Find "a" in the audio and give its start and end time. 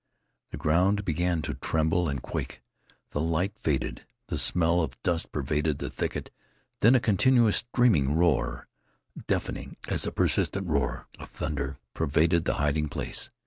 6.95-6.99